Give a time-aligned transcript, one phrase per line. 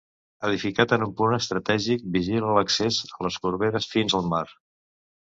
[0.47, 4.45] Edificat en un punt estratègic, vigila l'accés a les Corberes fins al mar.